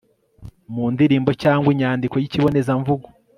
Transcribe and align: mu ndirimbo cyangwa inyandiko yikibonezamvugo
mu 0.73 0.85
ndirimbo 0.93 1.31
cyangwa 1.43 1.67
inyandiko 1.73 2.15
yikibonezamvugo 2.17 3.07